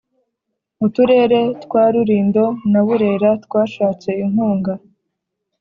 [0.85, 4.73] Uturere twa Rulindo na Burera twashatse inkunga